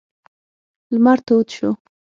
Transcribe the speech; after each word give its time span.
لمر 0.93 1.17
تود 1.27 1.47
شو. 1.55 1.69